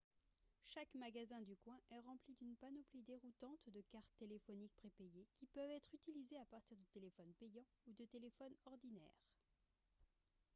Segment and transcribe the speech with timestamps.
[0.63, 5.69] chaque magasin du coin est rempli d'une panoplie déroutante de cartes téléphoniques prépayées qui peuvent
[5.69, 9.21] être utilisées à partir de téléphones payants ou de téléphones ordinaires